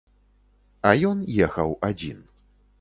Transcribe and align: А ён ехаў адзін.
А 0.87 0.95
ён 1.11 1.23
ехаў 1.45 1.79
адзін. 1.91 2.27